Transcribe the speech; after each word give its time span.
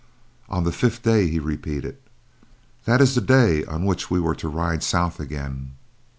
"On 0.49 0.63
the 0.63 0.71
fifth 0.71 1.03
day," 1.03 1.27
he 1.27 1.37
repeated. 1.37 1.95
"That 2.85 3.01
is 3.01 3.13
the 3.13 3.21
day 3.21 3.63
on 3.65 3.85
which 3.85 4.09
we 4.09 4.19
were 4.19 4.33
to 4.33 4.47
ride 4.49 4.81
south 4.81 5.19
again. 5.19 5.73